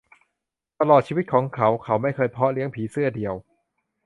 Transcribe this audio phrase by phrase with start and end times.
[0.79, 3.33] ตลอดชีวิตของเขา เขาไม่เคยเพาะเลี้ยงผีเสื้อเดี่ยว